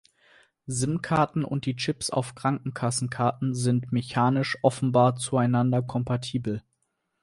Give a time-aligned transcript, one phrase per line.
[0.65, 6.63] Sim-Karten und die Chips auf Krankenkassenkarten sind mechanisch offenbar zueinander kompatibel.